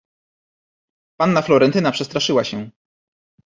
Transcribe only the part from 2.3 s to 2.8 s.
się."